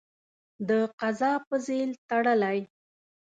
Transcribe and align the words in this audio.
د 0.67 0.69
قضا 0.99 1.33
په 1.47 1.55
ځېل 1.65 1.91
تړلی. 2.09 2.59